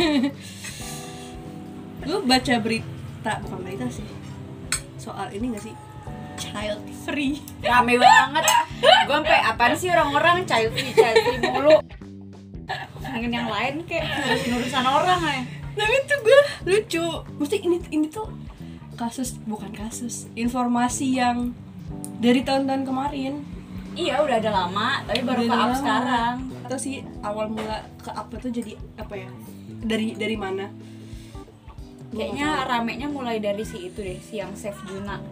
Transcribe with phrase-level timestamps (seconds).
[2.08, 4.06] lu baca berita bukan berita sih.
[4.96, 5.74] Soal ini gak sih?
[6.40, 7.40] Child free.
[7.60, 8.44] Rame banget.
[8.80, 10.48] Gue sampai apaan sih orang-orang?
[10.48, 11.76] Child free child free mulu.
[13.04, 15.42] Ngomongin yang lain kayak harus urusan orang ya.
[15.76, 17.06] Tapi itu gue lucu.
[17.36, 18.28] Mesti ini ini tuh
[18.96, 21.52] kasus bukan kasus informasi yang
[22.20, 23.44] dari tahun-tahun kemarin.
[23.96, 26.34] Iya udah ada lama tapi baru Udah ke up sekarang.
[26.64, 29.28] Atau sih awal mula ke up itu jadi apa ya
[29.80, 30.66] dari dari mana?
[32.10, 35.22] Kayaknya ramenya mulai dari si itu deh si yang Chef Juna.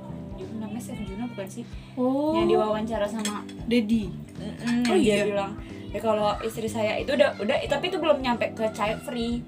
[0.59, 1.65] Namanya Chef Juna bukan sih?
[1.98, 2.30] Oh.
[2.30, 4.06] yang diwawancara sama Dedi
[4.39, 5.27] Mm-mm, Oh, dia iya?
[5.27, 5.59] bilang
[5.91, 9.42] ya kalau istri saya itu udah udah tapi itu belum nyampe ke child free.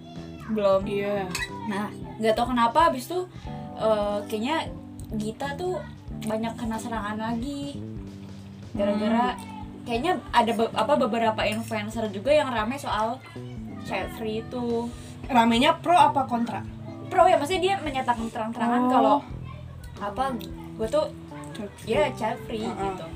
[0.50, 0.82] Belum.
[0.82, 1.30] Iya.
[1.70, 1.86] Nah
[2.18, 3.20] nggak tahu kenapa abis itu
[3.78, 4.66] eh, kayaknya
[5.10, 5.78] Gita tuh
[6.22, 7.78] banyak kena serangan lagi.
[8.74, 9.38] Gara-gara
[9.82, 13.22] kayaknya ada be- apa beberapa influencer juga yang rame soal
[13.90, 14.86] child free itu
[15.26, 16.62] ramenya pro apa kontra?
[17.10, 18.90] Pro ya maksudnya dia menyatakan terang-terangan Oh.
[18.90, 19.16] kalau
[19.98, 20.24] apa
[20.78, 21.06] gue tuh
[21.82, 22.78] ya child free Uh-uh.
[22.86, 23.06] gitu.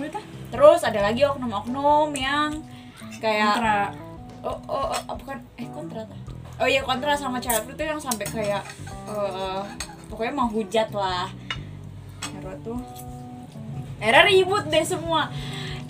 [0.00, 2.64] Oh, itu terus ada lagi oknum-oknum yang
[3.20, 3.80] kayak kontra.
[4.42, 6.18] Oh, oh, oh, oh, bukan eh kontra tuh
[6.58, 8.64] oh iya kontra sama child free tuh yang sampai kayak
[9.06, 9.60] eh
[10.08, 11.28] pokoknya mau hujat lah.
[12.32, 12.80] Hero tuh.
[13.96, 15.30] Era ribut deh semua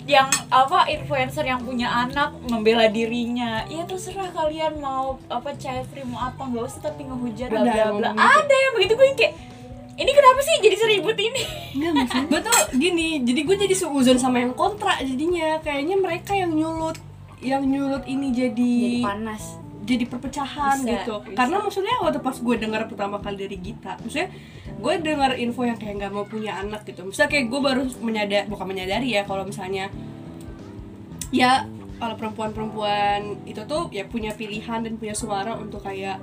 [0.03, 3.63] yang apa influencer yang punya anak membela dirinya.
[3.71, 7.71] Ya terserah kalian mau apa child free mau apa nggak usah tapi ngehujat bla Ada
[7.71, 8.09] bla bla.
[8.11, 8.19] gitu.
[8.19, 9.33] ada yang begitu gue yang kayak
[9.93, 11.43] ini kenapa sih jadi seribut ini?
[11.77, 15.61] Enggak gue tuh gini jadi gue jadi seuzon sama yang kontra jadinya.
[15.63, 16.97] Kayaknya mereka yang nyulut
[17.39, 21.15] yang nyulut ini jadi jadi panas jadi perpecahan Bisa, gitu.
[21.27, 21.35] bisa.
[21.35, 24.31] karena maksudnya waktu pas gue dengar pertama kali dari Gita maksudnya
[24.79, 27.03] gue dengar info yang kayak nggak mau punya anak gitu.
[27.07, 29.87] Misalnya kayak gue baru menyadar bukan menyadari ya kalau misalnya
[31.31, 31.67] ya
[31.99, 36.19] kalau perempuan-perempuan itu tuh ya punya pilihan dan punya suara untuk kayak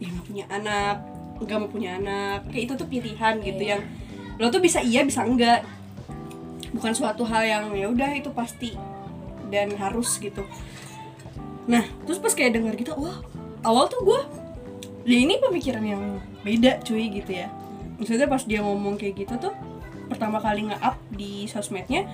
[0.00, 0.96] ya nggak punya anak
[1.40, 2.48] nggak mau punya anak.
[2.52, 3.70] Kayak itu tuh pilihan gitu Iya.
[3.76, 3.82] yang
[4.36, 5.64] lo tuh bisa iya bisa enggak.
[6.76, 8.76] Bukan suatu hal yang ya udah itu pasti
[9.48, 10.44] dan harus gitu
[11.70, 13.22] nah terus pas kayak dengar gitu wah
[13.62, 14.20] awal tuh gue
[15.06, 16.02] ya ini pemikiran yang
[16.44, 17.48] beda cuy gitu ya.
[18.00, 19.54] Maksudnya pas dia ngomong kayak gitu tuh
[20.08, 22.08] pertama kali nge-up di sosmednya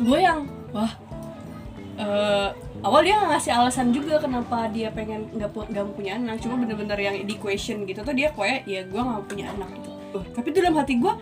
[0.00, 0.92] gue yang wah
[1.96, 2.48] eh,
[2.84, 6.40] awal dia ngasih alasan juga kenapa dia pengen nggak pu- mau punya anak.
[6.40, 9.92] Cuma bener-bener yang di question gitu tuh dia kayak ya gue nggak punya anak gitu.
[10.32, 11.12] Tapi tuh dalam hati gue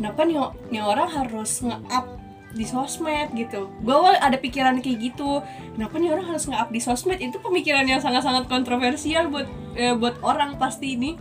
[0.00, 0.36] kenapa nih,
[0.72, 2.06] nih orang harus nge-up
[2.56, 5.44] di sosmed gitu gue awal ada pikiran kayak gitu
[5.76, 10.16] kenapa nih orang harus nge-up di sosmed itu pemikiran yang sangat-sangat kontroversial buat eh, buat
[10.24, 11.12] orang pasti ini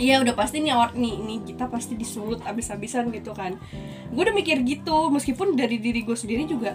[0.00, 3.60] Iya udah pasti nih awal nih nih kita pasti disulut abis-abisan gitu kan.
[4.14, 6.72] Gue udah mikir gitu meskipun dari diri gue sendiri juga.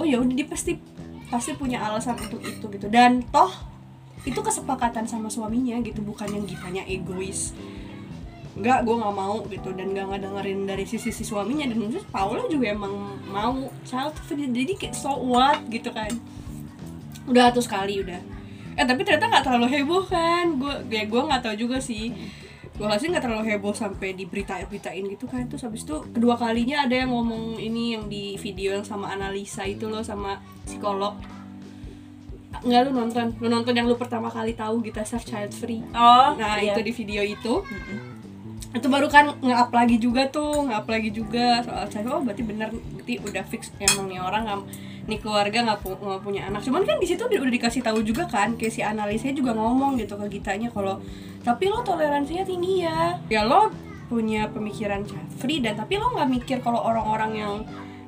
[0.00, 0.78] Oh ya udah dia pasti
[1.28, 3.50] pasti punya alasan untuk itu gitu dan toh
[4.24, 7.52] itu kesepakatan sama suaminya gitu bukan yang gitanya egois.
[8.54, 9.68] Enggak, gue nggak mau gitu.
[9.74, 11.66] Dan nggak ngedengerin dari sisi si suaminya.
[11.66, 13.66] Dan terus Paula juga emang mau.
[13.82, 16.10] Child free jadi kayak so what gitu kan.
[17.26, 18.22] Udah terus kali udah.
[18.74, 20.54] Eh tapi ternyata nggak terlalu heboh kan.
[20.58, 22.14] Gue ya gue nggak tahu juga sih.
[22.74, 25.50] Gue sih nggak terlalu heboh sampai di berita beritain gitu kan.
[25.50, 29.66] Terus habis itu kedua kalinya ada yang ngomong ini yang di video yang sama analisa
[29.66, 31.18] itu loh sama psikolog.
[32.62, 33.26] Nggak lu nonton.
[33.42, 35.82] Lu nonton yang lu pertama kali tahu kita self child free.
[35.90, 36.70] Oh nah iya.
[36.70, 37.66] itu di video itu
[38.74, 41.62] itu baru kan nge-up lagi juga tuh nge-up lagi juga.
[41.62, 44.60] Soal child oh berarti bener berarti udah fix emang nih orang nggak
[45.04, 46.60] nih keluarga nggak pu- punya anak.
[46.60, 50.18] Cuman kan di situ udah, dikasih tahu juga kan kayak si analisnya juga ngomong gitu
[50.18, 50.98] ke kitanya kalau
[51.40, 53.14] tapi lo toleransinya tinggi ya.
[53.28, 53.70] Ya lo
[54.04, 57.54] punya pemikiran child free dan tapi lo nggak mikir kalau orang-orang yang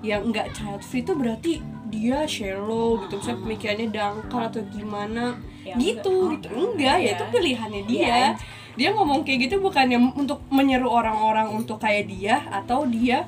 [0.02, 1.52] yang nggak child free itu berarti
[1.86, 5.38] dia shallow gitu misalnya pemikirannya dangkal atau gimana.
[5.62, 6.42] Ya, gitu enggak.
[6.42, 6.48] gitu.
[6.52, 7.12] Enggak ya Iya.
[7.12, 8.02] itu pilihannya dia.
[8.02, 8.30] Iya.
[8.76, 13.24] Dia ngomong kayak gitu bukannya untuk menyeru orang-orang untuk kayak dia atau dia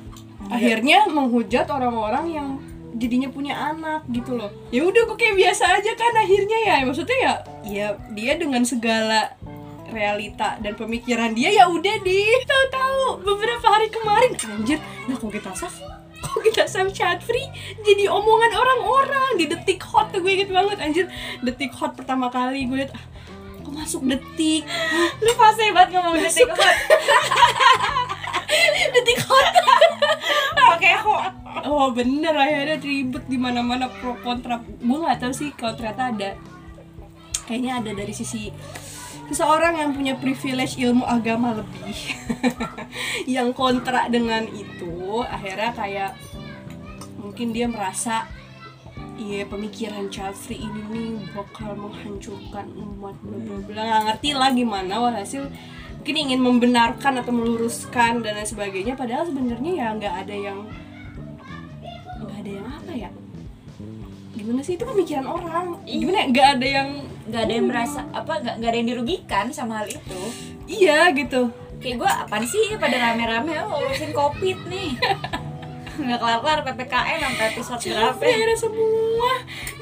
[0.48, 2.48] akhirnya menghujat orang-orang yang
[2.96, 4.48] jadinya punya anak gitu loh.
[4.72, 6.74] Ya udah kok kayak biasa aja kan akhirnya ya.
[6.84, 7.34] Maksudnya ya
[7.64, 9.36] ya dia dengan segala
[9.88, 14.76] realita dan pemikiran dia ya udah di tahu-tahu beberapa hari kemarin anjir
[15.08, 15.80] nah kok kita saf
[16.20, 17.46] kok kita self chat free?
[17.86, 21.06] Jadi omongan orang-orang di detik hot tuh gue inget banget anjir.
[21.40, 23.04] Detik hot pertama kali gue liat ah,
[23.88, 24.68] masuk detik.
[25.24, 26.44] Lu fase banget ngomong detik.
[26.44, 26.76] Hot
[28.92, 29.48] detik hot
[30.56, 31.32] pakai hot
[31.64, 34.60] oh bener akhirnya ribet di mana mana pro kontra.
[34.60, 36.30] Gue nggak tahu sih kalau ternyata ada.
[37.48, 38.52] Kayaknya ada dari sisi
[39.32, 41.96] seseorang yang punya privilege ilmu agama lebih
[43.40, 45.24] yang kontra dengan itu.
[45.24, 46.12] Akhirnya kayak
[47.16, 48.28] mungkin dia merasa
[49.18, 54.50] iya pemikiran child free ini nih bakal menghancurkan umat bla bla bla nggak ngerti lah
[54.54, 55.50] gimana walhasil
[56.08, 58.96] mungkin ingin membenarkan atau meluruskan dan lain sebagainya.
[58.96, 60.58] Padahal sebenarnya ya nggak ada yang
[62.24, 63.10] nggak ada yang apa ya?
[64.32, 64.80] Gimana sih?
[64.80, 65.84] Itu pemikiran orang.
[65.84, 66.26] Gimana ya?
[66.32, 66.88] Nggak ada yang
[67.28, 70.20] nggak ada yang merasa apa nggak ada yang dirugikan sama hal itu.
[70.64, 71.52] Iya gitu.
[71.76, 72.72] Kayak gue apaan sih?
[72.80, 74.96] Pada rame-rame oh, urusin covid nih.
[75.98, 78.22] Nggak kelar-kelar ppkm sampai episode berapa?
[78.22, 78.36] ya?
[78.48, 78.56] ada
[79.18, 79.34] semua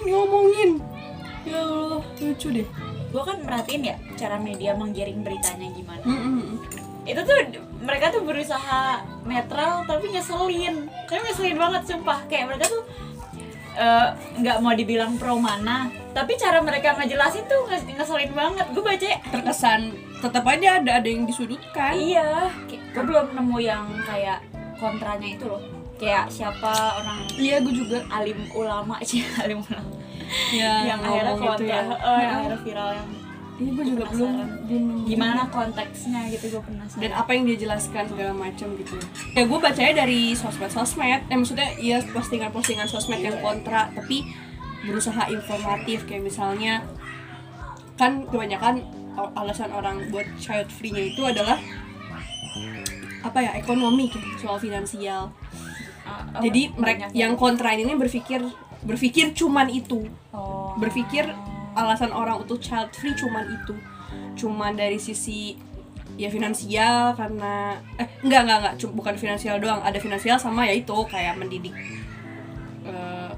[0.08, 0.70] ngomongin.
[1.44, 2.66] Ya Allah lucu deh.
[3.12, 6.04] Gue kan merhatiin ya cara media menggiring beritanya gimana.
[6.04, 6.64] Mm-mm.
[7.06, 7.38] itu tuh
[7.86, 10.88] mereka tuh berusaha netral tapi ngeselin.
[11.06, 12.18] Kayak ngeselin banget sumpah.
[12.26, 12.82] Kayak mereka tuh
[13.76, 14.08] eh,
[14.40, 18.66] nggak mau dibilang pro mana tapi cara mereka ngejelasin tuh nges- ngeselin banget.
[18.72, 19.92] Gue baca terkesan
[20.24, 21.92] tetap aja ada ada yang disudutkan.
[21.92, 24.40] Iya gue belum nemu yang kayak
[24.80, 27.98] kontranya itu loh kayak siapa orang iya gue juga.
[28.12, 29.90] alim ulama sih alim ulama.
[30.50, 31.81] Ya yang akhirnya kontra itu ya.
[31.87, 33.08] eh, yang akhirnya viral yang
[33.56, 34.34] ini gue juga belum
[35.08, 37.00] gimana konteksnya gitu gue penasaran.
[37.00, 38.96] Dan apa yang dia jelaskan segala macam gitu.
[39.32, 44.28] Ya gue bacanya dari sosmed sosmed eh maksudnya iya postingan postingan sosmed yang kontra tapi
[44.84, 46.04] berusaha informatif.
[46.04, 46.84] Kayak misalnya
[47.96, 48.84] kan kebanyakan
[49.16, 51.56] al- alasan orang buat child free nya itu adalah
[53.25, 55.32] apa ya ekonomi kayak soal finansial
[56.06, 58.38] Ah, jadi mereka yang kontra ini berpikir
[58.86, 60.06] berpikir cuman itu.
[60.30, 60.78] Oh.
[60.78, 61.24] berpikir
[61.72, 63.74] alasan orang untuk child free cuman itu.
[64.36, 65.56] Cuman dari sisi
[66.16, 68.74] ya finansial karena eh enggak enggak enggak.
[68.92, 69.82] Bukan finansial doang.
[69.82, 71.74] Ada finansial sama ya itu kayak mendidik
[72.86, 73.32] eh,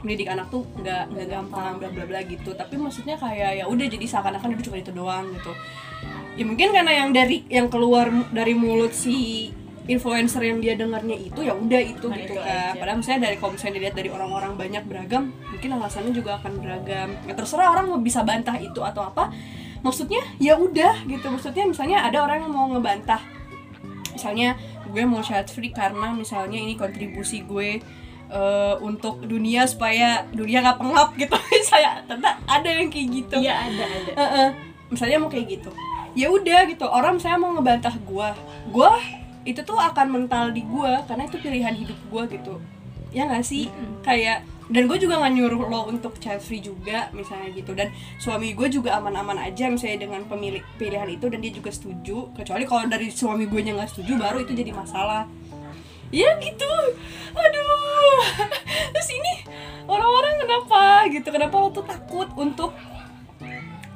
[0.00, 2.54] mendidik anak tuh nggak nggak gampang bla bla bla gitu.
[2.54, 5.52] Tapi maksudnya kayak ya udah jadi seakan-akan itu cuma itu doang gitu.
[6.36, 9.50] Ya mungkin karena yang dari yang keluar dari mulut si
[9.86, 12.74] influencer yang dia dengarnya itu ya udah itu Cuman gitu itu kan.
[12.74, 12.78] aja.
[12.78, 17.08] padahal misalnya dari kalau misalnya dilihat dari orang-orang banyak beragam mungkin alasannya juga akan beragam.
[17.24, 19.30] Ya terserah orang mau bisa bantah itu atau apa.
[19.86, 21.26] Maksudnya ya udah gitu.
[21.30, 23.22] Maksudnya misalnya ada orang yang mau ngebantah.
[24.10, 24.58] Misalnya
[24.90, 27.78] gue mau child free karena misalnya ini kontribusi gue
[28.26, 31.36] eh, untuk dunia supaya dunia nggak pengap gitu.
[31.62, 33.36] Misalnya ternyata ada yang kayak gitu.
[33.38, 34.12] Iya ada ada.
[34.18, 34.48] Heeh.
[34.86, 35.70] misalnya mau kayak gitu.
[36.14, 36.86] Ya udah gitu.
[36.86, 38.34] Orang saya mau ngebantah gua
[38.70, 38.94] gua
[39.46, 42.58] itu tuh akan mental di gua karena itu pilihan hidup gua gitu.
[43.14, 43.70] Ya nggak sih?
[44.02, 47.70] Kayak dan gue juga nggak nyuruh lo untuk child free juga misalnya gitu.
[47.70, 52.34] Dan suami gue juga aman-aman aja misalnya dengan pemilik pilihan itu dan dia juga setuju.
[52.34, 55.30] Kecuali kalau dari suami gue nya nggak setuju baru itu jadi masalah.
[56.10, 56.72] Ya gitu.
[57.30, 58.18] Aduh.
[58.94, 59.32] Terus ini
[59.86, 60.82] orang-orang kenapa
[61.14, 61.28] gitu?
[61.30, 62.74] Kenapa lo tuh takut untuk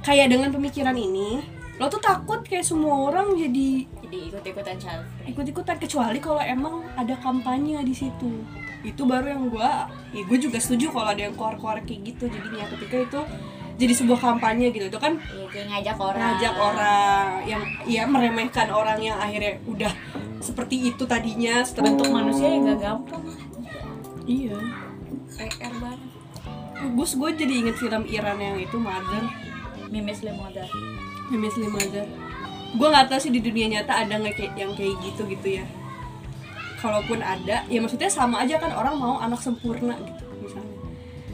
[0.06, 5.32] kayak dengan pemikiran ini lo tuh takut kayak semua orang jadi jadi ikut-ikutan child free
[5.32, 8.44] ikut-ikutan kecuali kalau emang ada kampanye di situ.
[8.85, 12.29] Itu baru yang gua ya gue juga setuju kalau ada yang keluar-keluar kayak gitu.
[12.29, 13.21] Jadinya ketika itu
[13.81, 14.93] jadi sebuah kampanye gitu.
[14.93, 16.21] Itu kan kayak ngajak orang.
[16.21, 19.93] ngajak orang yang ya meremehkan orang yang akhirnya udah
[20.44, 23.25] seperti itu tadinya bentuk manusia yang gak gampang.
[24.29, 24.61] Iya.
[25.32, 26.00] PR banget.
[26.93, 29.25] Gus gue jadi inget film Iran yang itu Mother.
[29.88, 30.69] Mimis lemoda
[31.31, 32.06] Mimis Mother
[32.71, 35.67] gue nggak tahu sih di dunia nyata ada nggak kayak yang kayak gitu gitu ya.
[36.79, 40.77] Kalaupun ada ya maksudnya sama aja kan orang mau anak sempurna gitu misalnya.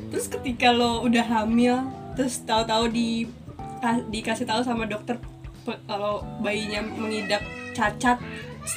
[0.08, 1.86] Terus ketika lo udah hamil
[2.16, 3.28] terus tahu-tahu di
[3.78, 5.20] ka- dikasih tahu sama dokter
[5.84, 8.16] kalau bayinya mengidap cacat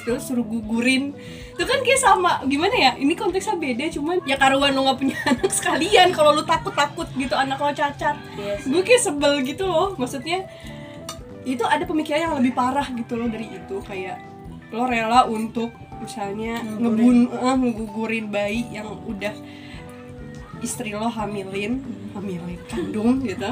[0.05, 1.15] terus suruh gugurin
[1.55, 2.43] itu kan kayak sama.
[2.43, 2.91] Gimana ya?
[2.93, 6.11] Ini konteksnya beda cuman ya karuan lo nggak punya anak sekalian.
[6.11, 8.69] Kalau lo takut takut gitu anak lo cacat Iya sih.
[8.69, 9.95] gue kayak sebel gitu loh.
[9.95, 10.45] Maksudnya
[11.55, 13.77] itu ada pemikiran yang lebih parah gitu loh dari itu.
[13.85, 14.21] Kayak
[14.69, 19.33] lo rela untuk misalnya ngebun eh, ngegugurin bayi yang udah
[20.61, 21.81] istri lo hamilin
[22.13, 23.51] hamilin kandung gitu.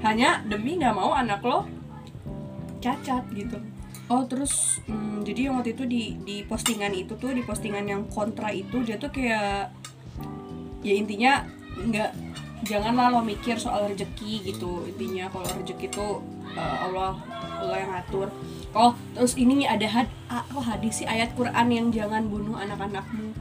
[0.00, 1.66] Hanya demi nggak mau anak lo
[2.78, 3.58] cacat gitu.
[4.08, 8.02] Oh terus hmm, jadi yang waktu itu di di postingan itu tuh di postingan yang
[8.08, 9.68] kontra itu dia tuh kayak
[10.80, 11.44] ya intinya
[11.76, 12.10] nggak
[12.66, 16.08] janganlah lo mikir soal rezeki gitu intinya kalau rezeki itu
[16.56, 17.12] uh, Allah
[17.58, 18.28] Allah yang ngatur.
[18.76, 20.08] Oh terus ini nih ada had,
[20.54, 21.06] oh hadis sih?
[21.08, 23.34] Ayat Quran yang jangan bunuh anak-anakmu.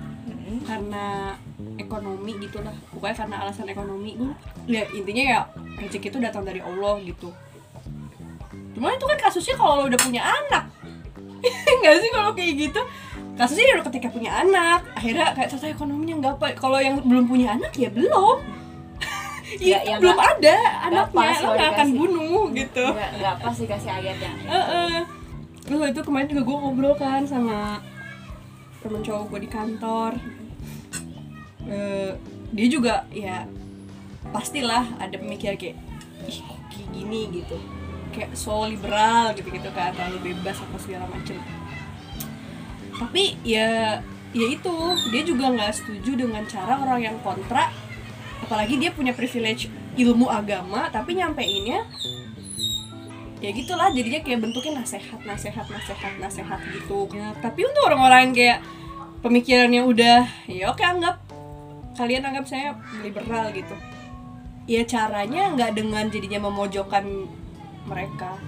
[0.64, 1.36] Karena
[1.78, 2.74] ekonomi gitulah.
[2.92, 4.18] Pokoknya karena alasan ekonomi.
[4.66, 5.40] Ya intinya ya
[5.78, 7.30] rezeki itu datang dari Allah gitu.
[8.74, 10.70] Cuman itu kan kasusnya kalau lo udah punya anak.
[11.80, 12.82] Nggak sih kalau kayak gitu?
[13.38, 14.82] Kasusnya ya lo ketika punya anak.
[14.98, 18.57] Akhirnya kayak tata ekonominya nggak apa kalau yang belum punya anak ya belum
[19.58, 21.96] Ya, itu ya belum nggak- ada anaknya pas lo nggak akan dikasih.
[21.96, 22.86] bunuh gitu.
[22.90, 24.96] nggak nggak pasti kasih ayat yang Heeh.
[25.62, 27.58] Terus waktu itu kemarin juga gue ngobrol kan sama
[28.80, 30.12] temen cowok gue di kantor.
[31.66, 32.12] Eh,
[32.48, 33.44] Dia juga ya
[34.26, 35.76] pastilah ada pemikiran kayak
[36.26, 37.60] ih kayak gini gitu.
[38.10, 41.36] Kayak so liberal gitu gitu kan terlalu bebas apa segala macem.
[42.94, 44.00] Tapi ya
[44.30, 44.76] ya itu.
[45.08, 47.68] Dia juga nggak setuju dengan cara orang yang kontra
[48.48, 49.68] apalagi dia punya privilege
[50.00, 51.84] ilmu agama tapi nyampeinnya
[53.44, 57.06] ya gitulah jadinya kayak bentuknya nasehat nasehat nasehat nasehat gitu.
[57.14, 58.60] Ya, tapi untuk orang-orang yang kayak
[59.22, 61.22] pemikirannya udah ya oke anggap
[62.00, 63.76] kalian anggap saya liberal gitu.
[64.64, 67.04] Ya caranya nggak dengan jadinya memojokkan
[67.84, 68.40] mereka.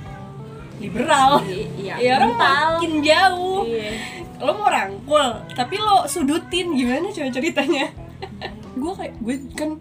[0.79, 1.44] Liberal.
[1.75, 3.68] Iya ya orang makin jauh.
[3.68, 3.91] Iya.
[4.39, 7.91] lo mau rangkul tapi lo sudutin gimana coba ceritanya?
[8.79, 9.75] Gue kayak gue kan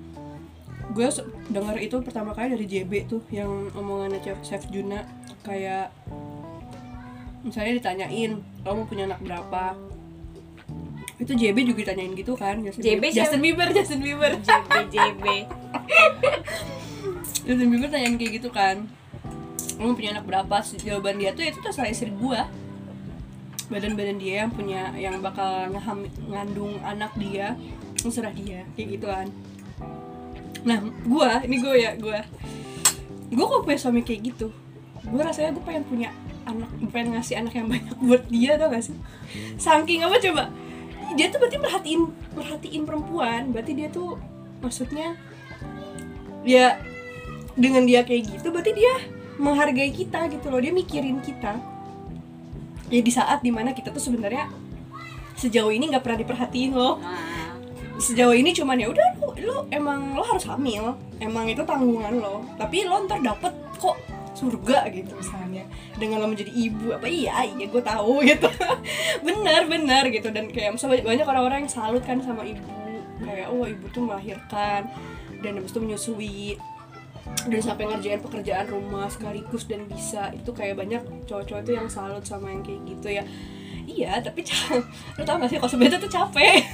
[0.88, 1.08] gue
[1.52, 5.04] dengar itu pertama kali dari JB tuh yang omongannya Chef, Chef Juna.
[5.44, 5.92] Kayak
[7.44, 9.76] misalnya ditanyain lo mau punya anak berapa?
[11.18, 13.16] Itu JB juga ditanyain gitu kan Justin JB Bieber-?
[13.16, 14.32] Justin Bieber Justin Bieber.
[14.40, 15.24] JB JB
[17.46, 18.88] Justin Bieber tanyain kayak gitu kan.
[19.78, 20.56] Lo mau punya anak berapa?
[20.80, 22.48] Jawaban dia tuh itu terserah istri gua.
[23.68, 27.52] Badan-badan dia yang punya yang bakal ngeham, ngandung anak dia
[27.98, 29.28] terserah dia kayak gitu kan
[30.66, 32.22] nah gua ini gua ya gua.
[33.28, 34.48] Gua kok punya suami kayak gitu?
[35.08, 36.08] Gua rasanya gua pengen punya
[36.48, 38.96] anak pengen ngasih anak yang banyak buat dia tau gak sih?
[39.60, 40.42] Saking apa coba?
[41.16, 42.00] Dia tuh berarti merhatiin
[42.32, 43.42] merhatiin perempuan.
[43.52, 44.16] Berarti dia tuh
[44.64, 45.14] maksudnya
[46.48, 46.80] ya
[47.58, 48.94] dengan dia kayak gitu berarti dia
[49.36, 50.60] menghargai kita gitu loh.
[50.62, 51.60] Dia mikirin kita.
[52.88, 54.48] Ya di saat di mana kita tuh sebenarnya
[55.36, 56.98] sejauh ini nggak pernah diperhatiin loh.
[56.98, 57.46] Nah.
[57.98, 60.94] Sejauh ini cuman ya udah lu, emang lo harus hamil.
[61.18, 62.44] Emang itu tanggungan lo.
[62.56, 63.98] Tapi lo ntar dapet kok
[64.34, 65.66] surga gitu misalnya.
[65.98, 68.48] Dengan lo menjadi ibu apa iya iya gue tahu gitu.
[69.26, 70.30] Benar benar gitu.
[70.30, 72.62] Dan kayak misalnya banyak orang-orang yang salut kan sama ibu.
[73.18, 74.86] Kayak oh ibu tuh melahirkan
[75.42, 76.48] dan habis itu menyusui
[77.44, 80.30] dan sampai ngerjain pekerjaan rumah sekaligus dan bisa.
[80.32, 83.24] Itu kayak banyak cowok-cowok itu yang salut sama yang kayak gitu ya
[83.88, 84.44] iya tapi
[85.16, 86.60] lo tau gak sih kalau sebenarnya tuh capek.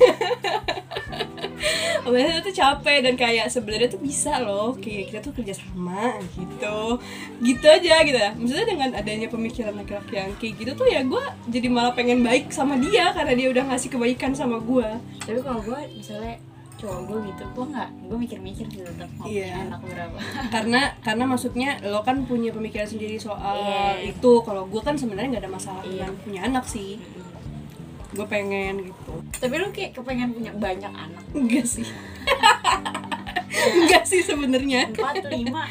[2.05, 7.01] Sebenarnya tuh capek dan kayak sebenarnya tuh bisa loh kayak kita tuh kerja sama gitu.
[7.41, 8.19] Gitu aja gitu.
[8.21, 12.21] Ya maksudnya dengan adanya pemikiran laki-laki yang kayak gitu tuh ya gue jadi malah pengen
[12.21, 14.89] baik sama dia karena dia udah ngasih kebaikan sama gue
[15.25, 16.37] tapi kalau gue misalnya
[16.77, 17.45] cowok gue gitu.
[17.51, 19.55] Gue nggak gue mikir-mikir gitu tetap mau punya Iya.
[19.65, 20.19] anak berapa.
[20.55, 24.11] Karena karena maksudnya lo kan punya pemikiran sendiri soal Iya.
[24.11, 24.33] itu.
[24.41, 26.07] Kalau gue kan sebenarnya nggak ada masalah Iya.
[26.07, 26.99] dengan punya anak sih.
[28.11, 29.15] Gue pengen gitu.
[29.37, 31.25] Tapi lu kayak kepengen punya banyak anak.
[31.33, 31.87] Enggak sih.
[33.75, 34.91] Enggak sih sebenarnya.
[34.91, 35.67] Empat lima.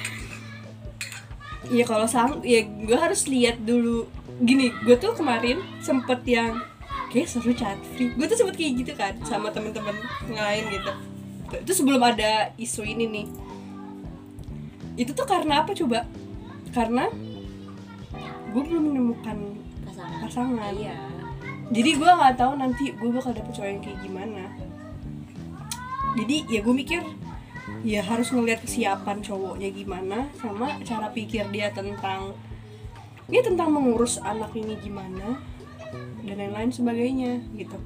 [1.64, 4.04] Iya kalau sang, ya gue harus lihat dulu.
[4.36, 6.60] Gini, gue tuh kemarin sempet yang
[7.14, 8.10] kayak seru chat free.
[8.18, 9.94] Gue tuh sempet kayak gitu kan sama temen-temen
[10.34, 10.92] lain gitu.
[11.62, 13.28] Itu sebelum ada isu ini nih.
[14.98, 16.10] Itu tuh karena apa coba?
[16.74, 17.06] Karena
[18.50, 19.38] gue belum menemukan
[19.86, 20.74] pasangan pasangan.
[20.74, 20.98] iya
[21.70, 24.44] Jadi gue nggak tahu nanti gue bakal dapet cowok yang kayak gimana.
[26.18, 27.02] Jadi ya gue mikir
[27.86, 32.36] ya harus ngeliat kesiapan cowoknya gimana sama cara pikir dia tentang
[33.32, 35.40] ya tentang mengurus anak ini gimana
[36.24, 37.78] dan lain-lain sebagainya gitu.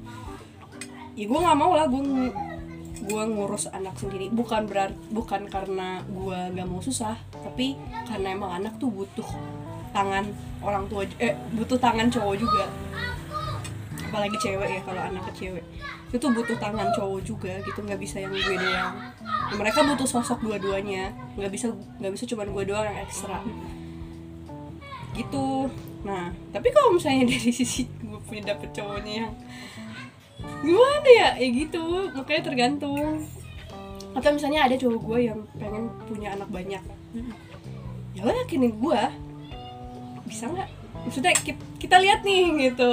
[1.18, 2.02] Ya gue nggak mau lah gue
[2.98, 4.30] gue ngurus anak sendiri.
[4.30, 9.26] Bukan berarti bukan karena gue gak mau susah tapi karena emang anak tuh butuh
[9.90, 10.26] tangan
[10.62, 12.66] orang tua eh butuh tangan cowok juga.
[14.08, 15.64] Apalagi cewek ya kalau anak ke cewek.
[16.08, 17.82] Itu tuh butuh tangan cowok juga gitu.
[17.82, 18.94] Nggak bisa yang gue doang.
[19.58, 21.12] Mereka butuh sosok dua-duanya.
[21.34, 21.66] Nggak bisa
[21.98, 23.42] nggak bisa cuma gue doang yang ekstra.
[25.16, 25.66] Gitu
[26.06, 29.32] nah tapi kalau misalnya dari sisi gue punya dapet cowoknya yang
[30.62, 31.28] gimana ya?
[31.38, 31.82] Ya gitu
[32.14, 33.26] makanya tergantung.
[34.14, 36.82] Atau misalnya ada cowok gue yang pengen punya anak banyak.
[38.14, 39.02] Ya lo yakinin gue
[40.26, 40.68] bisa nggak?
[41.06, 42.90] Maksudnya kita, kita lihat nih gitu.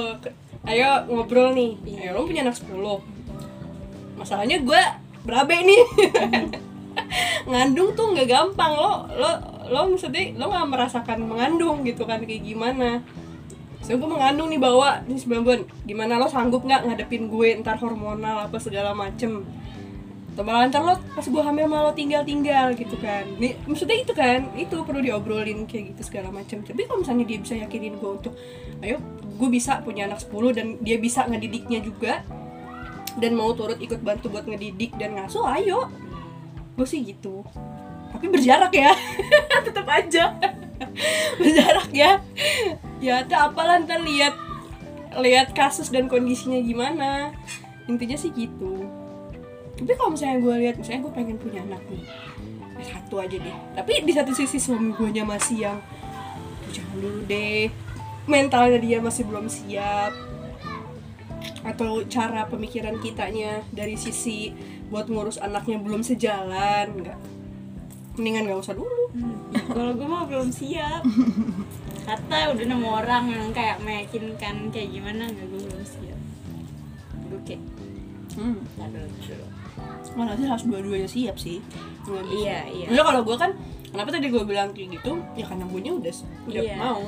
[0.65, 1.77] Ayo ngobrol nih.
[2.01, 2.74] Ayo lo punya anak 10
[4.15, 4.81] masalahnya gue
[5.25, 5.81] berabe nih.
[7.50, 12.43] Ngandung tuh nggak gampang lo lo lo maksudnya lo nggak merasakan mengandung gitu kan kayak
[12.43, 13.01] gimana?
[13.86, 15.62] So gue mengandung nih bawa nih 9 bulan.
[15.86, 19.45] Gimana lo sanggup nggak ngadepin gue ntar hormonal apa segala macem?
[20.34, 23.29] Atau malah ntar lo pas gue hamil malah lo tinggal tinggal gitu kan.
[23.38, 27.38] Nih maksudnya itu kan itu perlu diobrolin kayak gitu segala macam tapi kalau misalnya dia
[27.38, 28.34] bisa yakinin gue untuk
[28.81, 28.98] ayo
[29.38, 32.25] gue bisa punya anak 10 dan dia bisa ngedidiknya juga
[33.22, 35.93] dan mau turut ikut bantu buat ngedidik dan ngasuh ayo.
[36.74, 37.45] Gue sih gitu
[38.15, 38.95] tapi berjarak ya.
[39.67, 40.31] Tetap aja.
[41.36, 42.24] Berjarak ya.
[43.03, 44.34] Ya tuh apalah ntar lihat
[45.19, 47.36] lihat kasus dan kondisinya gimana.
[47.91, 48.88] Intinya sih gitu.
[49.75, 52.07] Tapi kalau misalnya gue lihat misalnya gue pengen punya anak nih
[52.88, 53.57] satu aja deh.
[53.75, 55.79] Tapi di satu sisi suami gue masih yang
[56.63, 57.67] "Tuh, jangan dulu deh.
[58.25, 60.15] Mentalnya dia masih belum siap.
[61.67, 64.55] Atau cara pemikiran kitanya dari sisi
[64.88, 67.19] buat ngurus anaknya belum sejalan enggak
[68.15, 69.12] mendingan nggak usah dulu.
[69.53, 71.03] Kalau gue mah belum siap.
[72.05, 76.19] Kata udah nemu orang yang kayak meyakinkan kayak gimana nggak gue belum siap.
[77.31, 77.62] Gue kayak
[78.39, 78.55] hmm.
[78.79, 79.48] "Ntar dulu, ntar dulu."
[80.15, 81.60] Malah sih harus dua-duanya siap sih?
[82.05, 82.22] Bisa.
[82.31, 82.88] iya iya.
[82.88, 83.51] Maksudnya kalau gue kan
[83.91, 85.12] kenapa tadi gue bilang kayak gitu?
[85.36, 87.01] Ya karena gue udah udah Iya, mau.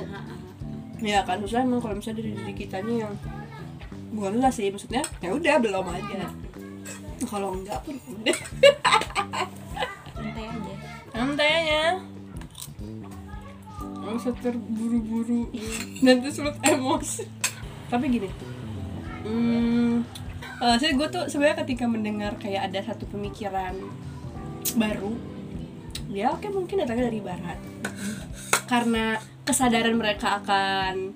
[0.98, 3.14] Ya kan susah emang kalau misalnya dari diri kitanya yang
[4.12, 6.26] bukan lah sih maksudnya ya udah belum aja.
[7.24, 8.36] Kalau enggak pun udah
[11.18, 11.98] aja
[14.08, 15.52] nggak usah terburu-buru.
[16.00, 17.28] Nanti sulut emosi.
[17.92, 18.30] Tapi gini.
[19.26, 20.00] Hmm,
[20.64, 23.76] eh, saya gue tuh sebenarnya ketika mendengar kayak ada satu pemikiran
[24.80, 25.12] baru
[26.08, 27.58] ya oke mungkin datangnya dari barat.
[28.64, 31.12] Karena kesadaran mereka akan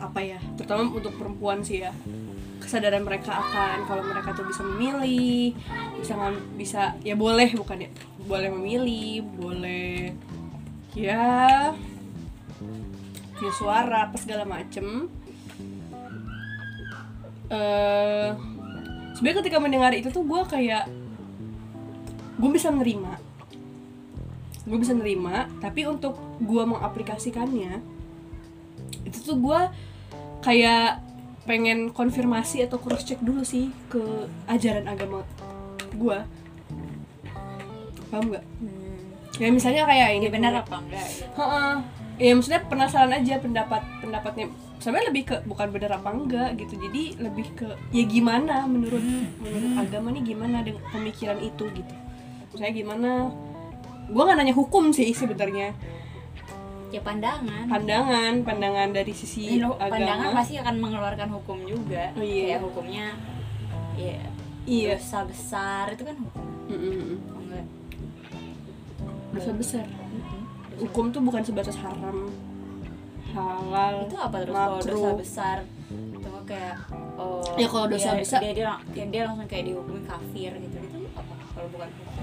[0.00, 1.92] apa ya terutama untuk perempuan sih ya
[2.74, 5.54] kesadaran mereka akan kalau mereka tuh bisa memilih
[5.94, 6.18] bisa
[6.58, 7.90] bisa ya boleh bukan ya
[8.26, 10.10] boleh memilih boleh
[10.98, 11.70] ya
[13.38, 15.06] punya suara apa segala macem.
[17.46, 18.34] Eh
[19.14, 20.90] sebenarnya ketika mendengar itu tuh gue kayak
[22.34, 23.14] gue bisa menerima
[24.66, 27.78] gue bisa nerima tapi untuk gue mengaplikasikannya
[29.06, 29.60] itu tuh gue
[30.42, 31.03] kayak
[31.44, 34.00] pengen konfirmasi atau cross check dulu sih ke
[34.48, 35.24] ajaran agama
[35.94, 36.18] gue
[38.08, 38.44] paham nggak?
[38.62, 39.42] Hmm.
[39.42, 41.08] ya misalnya kayak ini ini benar apa enggak.
[41.34, 41.74] Heeh.
[42.14, 44.46] ya maksudnya penasaran aja pendapat pendapatnya.
[44.78, 46.78] Sebenarnya lebih ke bukan benar apa enggak gitu.
[46.78, 49.02] Jadi lebih ke ya gimana menurut
[49.42, 51.94] menurut agama nih gimana dengan pemikiran itu gitu.
[52.54, 53.34] Saya gimana
[54.06, 55.74] gue nggak nanya hukum sih sebenarnya
[56.94, 57.66] ya pandangan.
[57.66, 62.14] Pandangan pandangan dari sisi Ini lo- pandangan agama pasti akan mengeluarkan hukum juga.
[62.14, 62.54] Oh, iya.
[62.54, 63.06] kayak hukumnya
[63.94, 64.22] ya
[64.64, 64.94] iya.
[64.94, 66.46] dosa besar itu kan hukum.
[66.46, 67.66] Oh, enggak.
[69.34, 69.86] Dosa besar.
[69.86, 70.42] Dosa-
[70.74, 72.30] hukum tuh bukan sebatas haram
[73.34, 75.56] halal itu apa terus kalau dosa besar?
[75.90, 76.76] Itu kayak
[77.18, 80.76] oh Ya, kalau dosa dia, besar- dia, dia, dia, dia langsung kayak dihukumi kafir gitu.
[80.78, 81.34] Itu apa?
[81.50, 82.22] Kalau bukan hukum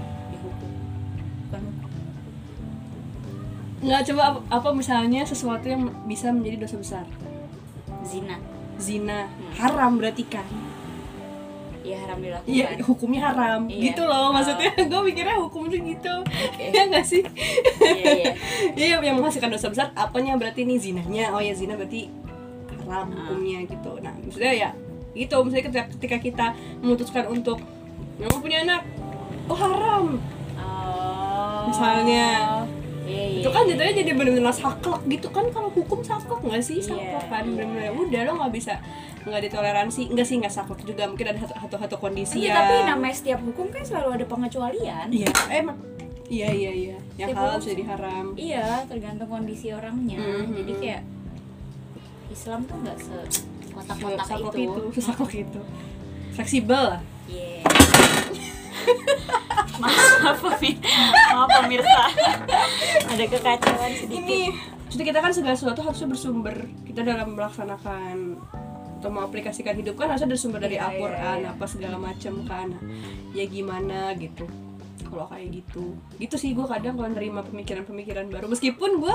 [3.82, 7.04] nggak coba apa, apa misalnya sesuatu yang bisa menjadi dosa besar
[8.02, 8.38] zina
[8.78, 9.52] zina Hmm.
[9.58, 10.46] haram berarti kan
[11.82, 13.66] ya haram dilakukan Iya, hukumnya haram.
[13.66, 13.90] Iya.
[13.90, 16.14] Gitu loh, maksudnya gue mikirnya hukum tuh gitu.
[16.22, 16.70] Oke.
[16.70, 17.26] ya nggak sih?
[17.82, 18.32] iya iya
[18.78, 21.34] Iya, yang menghasilkan dosa besar apanya berarti nih zinanya.
[21.34, 22.06] Oh ya zina berarti
[22.80, 23.26] haram Ah.
[23.26, 23.98] hukumnya gitu.
[23.98, 24.70] Nah, maksudnya ya
[25.12, 26.46] gitu, misalnya ketika, ketika kita
[26.78, 27.58] memutuskan untuk
[28.16, 28.82] nggak mau punya anak,
[29.44, 30.04] oh haram.
[30.54, 32.61] oh Misalnya.
[33.12, 33.70] Iya, iya, Itu kan iya.
[33.76, 36.80] jatuhnya jadi benar-benar saklek gitu kan kalau hukum saklek nggak sih?
[36.80, 37.52] Iya, Saklek kan iya.
[37.52, 38.74] benar-benar udah lo nggak bisa
[39.22, 42.54] nggak ditoleransi enggak sih nggak saklek juga mungkin ada satu satu, satu kondisi Iya, ya
[42.58, 45.76] tapi namanya setiap hukum kan selalu ada pengecualian Iya, emang.
[46.32, 46.96] Iya, iya, iya.
[47.20, 48.26] Yang Setiap halal bisa diharam.
[48.40, 50.16] Iya, tergantung kondisi orangnya.
[50.16, 50.56] Mhm.
[50.64, 51.02] Jadi kayak
[52.32, 53.16] Islam tuh nggak se
[53.72, 54.58] kotak-kotak itu.
[54.64, 55.60] itu, sesaklek itu.
[56.32, 57.00] Fleksibel lah.
[57.28, 57.60] Iya.
[59.80, 62.02] Maaf, maaf pemirsa.
[63.08, 64.20] Ada kekacauan sedikit.
[64.20, 64.38] Ini,
[64.92, 68.36] jadi kita kan segala sesuatu harusnya bersumber kita dalam melaksanakan
[69.02, 71.50] atau mengaplikasikan hidup kan harusnya ada sumber dari Iya, iya, Al-Quran iya.
[71.50, 72.68] apa segala macam kan
[73.34, 74.46] ya gimana gitu
[75.10, 79.14] kalau kayak gitu gitu sih gue kadang kalau nerima pemikiran-pemikiran baru meskipun gue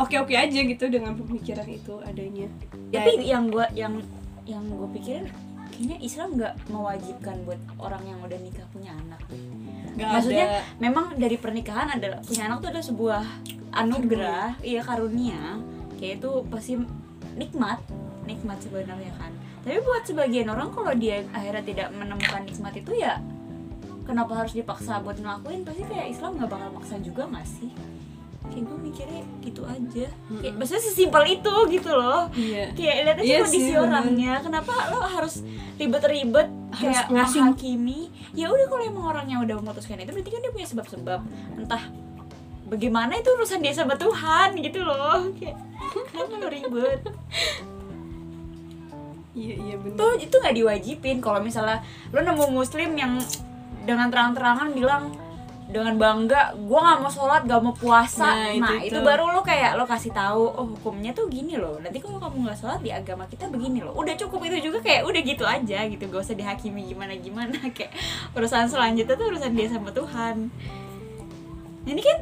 [0.00, 2.48] oke-oke aja gitu dengan pemikiran itu adanya
[2.88, 4.00] Ya, Tapi yang gua yang
[4.48, 5.28] yang gue pikirin
[5.68, 9.20] kayaknya Islam nggak mewajibkan buat orang yang udah nikah punya anak.
[9.96, 13.22] Nggak Maksudnya ada memang dari pernikahan adalah punya anak tuh adalah sebuah
[13.72, 15.56] anugerah, iya karunia.
[15.96, 16.72] Kayak itu pasti
[17.34, 17.80] nikmat,
[18.24, 19.32] nikmat sebenarnya kan.
[19.64, 23.18] Tapi buat sebagian orang kalau dia akhirnya tidak menemukan nikmat itu ya
[24.06, 25.66] kenapa harus dipaksa buat ngelakuin?
[25.66, 27.70] Pasti kayak Islam nggak bakal maksa juga nggak sih?
[28.46, 30.06] Kayak gue mikirnya gitu aja.
[30.38, 32.30] Kayak maksudnya sesimpel itu gitu loh.
[32.38, 33.84] iya Kayak lihat aja Iya kondisi sih, bener.
[33.90, 34.32] orangnya.
[34.38, 35.34] Kenapa lo harus
[35.74, 38.00] ribet-ribet kayak ngasih- menghakimi?
[38.36, 41.20] Ya udah kalau emang orangnya udah memutuskan itu berarti kan dia punya sebab-sebab.
[41.56, 41.82] Entah
[42.68, 45.32] bagaimana itu urusan dia sama Tuhan gitu loh.
[45.40, 45.56] Kayak
[46.28, 47.00] lo ribet?
[49.36, 53.20] iya iya benar Tuh itu nggak diwajibin kalau misalnya lo nemu muslim yang
[53.84, 55.12] dengan terang-terangan bilang
[55.66, 58.54] dengan bangga gue nggak mau sholat gak mau puasa.
[58.54, 61.82] Nah, nah, itu itu, baru lo kayak lo kasih tahu oh hukumnya tuh gini loh.
[61.82, 63.90] Nanti kalau kamu nggak sholat di agama kita begini loh.
[63.98, 66.02] Udah cukup itu juga kayak udah gitu aja gitu.
[66.06, 67.58] Gak usah dihakimi gimana gimana.
[67.76, 67.92] Kayak
[68.38, 70.54] urusan selanjutnya tuh urusan dia sama Tuhan.
[71.86, 72.18] Ini kan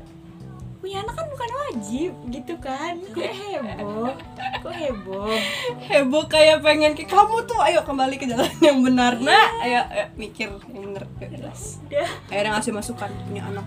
[0.85, 3.01] punya anak kan bukan wajib gitu kan?
[3.01, 4.12] Kok heboh?
[4.61, 5.33] Kok heboh?
[5.81, 9.16] Heboh kayak pengen ke kamu tuh ayo kembali ke jalan yang benar.
[9.16, 11.81] Nah ayo, ayo mikir yang benar jelas.
[11.88, 12.05] udah.
[12.29, 13.64] Akhirnya ngasih masukan punya anak.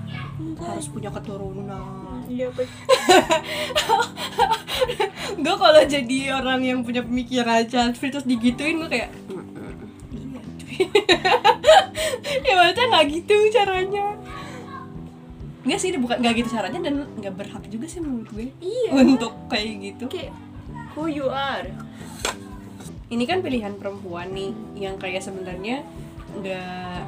[0.62, 2.22] Harus punya keturunan.
[2.30, 2.54] Iya
[5.42, 9.10] gue kalau jadi orang yang punya pemikiran child free terus digituin gue kayak
[10.70, 10.86] iya.
[12.46, 14.14] Ya maksudnya nggak gitu caranya
[15.68, 18.92] Enggak sih, ini bukan nggak gitu caranya dan nggak berhak juga sih menurut gue iya.
[18.96, 20.06] untuk kayak gitu.
[20.08, 20.32] kayak
[20.96, 21.68] who you are.
[23.12, 25.84] Ini kan pilihan perempuan nih yang kayak sebenarnya
[26.40, 27.04] nggak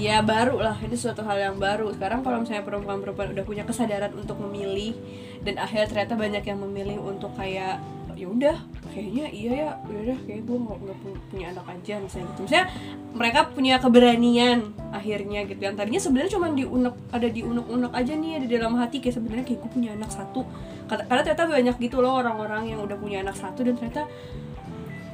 [0.00, 1.92] ya baru lah ini suatu hal yang baru.
[1.92, 4.96] Sekarang kalau misalnya perempuan-perempuan udah punya kesadaran untuk memilih
[5.44, 7.84] dan akhirnya ternyata banyak yang memilih untuk kayak
[8.18, 8.56] ya udah
[8.90, 12.40] kayaknya iya ya ya udah kayak gue nggak nggak pu- punya anak aja misalnya gitu.
[12.50, 12.66] Misalnya
[13.14, 14.58] mereka punya keberanian
[14.90, 18.74] akhirnya gitu yang tadinya sebenarnya cuma diunek ada di unek-unek aja nih ada di dalam
[18.74, 20.42] hati kayak sebenarnya kayak gue punya anak satu.
[20.90, 24.02] Kata- karena ternyata banyak gitu loh orang-orang yang udah punya anak satu dan ternyata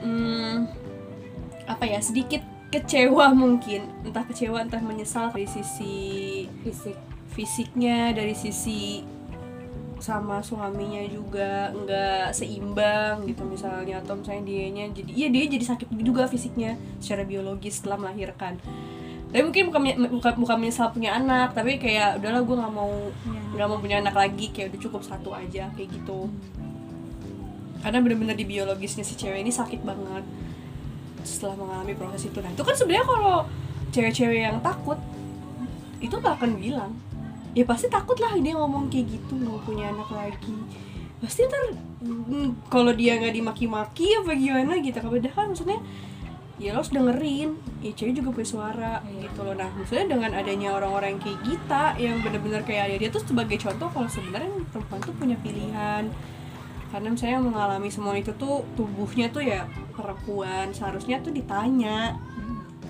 [0.01, 0.57] hmm,
[1.69, 2.41] apa ya sedikit
[2.73, 3.85] kecewa mungkin.
[4.03, 5.95] Entah kecewa entah menyesal dari sisi
[6.65, 6.97] fisik.
[7.35, 9.03] fisiknya dari sisi
[10.01, 15.89] sama suaminya juga nggak seimbang gitu misalnya atau misalnya dianya jadi iya dia jadi sakit
[16.03, 18.59] juga fisiknya secara biologis setelah melahirkan.
[19.35, 19.83] Tapi mungkin bukan
[20.19, 22.93] bukan, bukan menyesal punya anak tapi kayak udahlah gue nggak mau
[23.55, 26.31] nggak mau punya anak lagi kayak udah cukup satu aja kayak gitu.
[27.83, 30.25] Karena bener-bener di biologisnya si cewek ini sakit banget
[31.25, 32.39] setelah mengalami proses itu.
[32.41, 33.37] Nah itu kan sebenarnya kalau
[33.95, 34.99] cewek-cewek yang takut
[36.03, 36.93] itu gak akan bilang
[37.55, 40.59] ya pasti takut lah dia ngomong kayak gitu mau punya anak lagi.
[41.23, 44.99] Pasti ntar mm, kalau dia nggak dimaki-maki apa gimana gitu.
[44.99, 45.79] Padahal maksudnya
[46.59, 47.55] ya lo harus dengerin.
[47.81, 49.55] Ya cewek juga punya suara gitu loh.
[49.55, 53.89] Nah maksudnya dengan adanya orang-orang kayak kita yang bener-bener kayak ada dia tuh sebagai contoh
[53.89, 56.11] kalau sebenarnya perempuan tuh punya pilihan.
[56.91, 62.19] Karena misalnya mengalami semua itu tuh tubuhnya tuh ya perempuan seharusnya tuh ditanya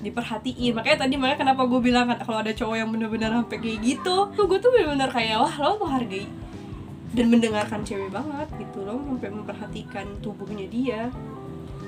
[0.05, 0.73] diperhatiin.
[0.77, 4.14] Makanya tadi makanya kenapa gue bilang kan kalau ada cowok yang bener-bener sampai kayak gitu
[4.37, 6.29] tuh gue tuh bener-bener kayak wah lo menghargai
[7.14, 9.01] dan mendengarkan cewek banget gitu loh.
[9.01, 11.09] Sampai memperhatikan tubuhnya dia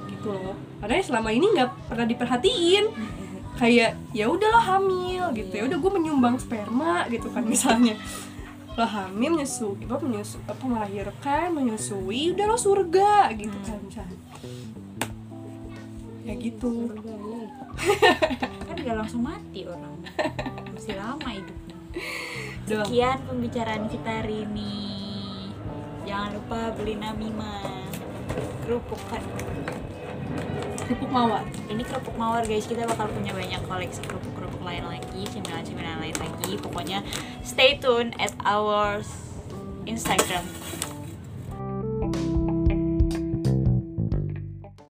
[0.09, 0.57] gitu loh.
[0.81, 2.85] Karena selama ini nggak pernah diperhatiin.
[3.57, 5.53] Kayak ya udah lo hamil gitu.
[5.57, 7.97] Ya udah gue menyumbang sperma gitu kan misalnya.
[8.77, 14.21] Lo hamil menyusui apa menyusui apa melahirkan menyusui udah lo surga gitu kan misalnya
[16.27, 16.91] ya gitu
[18.69, 19.95] kan gak langsung mati orang.
[20.73, 21.77] Masih lama hidupnya.
[22.67, 24.75] Sekian pembicaraan kita hari ini.
[26.07, 27.63] Jangan lupa beli namima.
[28.67, 29.23] Kerupuk kan
[30.87, 31.43] kerupuk mawar.
[31.67, 32.67] Ini kerupuk mawar guys.
[32.67, 36.53] Kita bakal punya banyak koleksi kerupuk-kerupuk lain lagi cemilan-cemilan lain lagi.
[36.63, 37.03] Pokoknya
[37.43, 39.03] stay tune at our
[39.87, 40.47] Instagram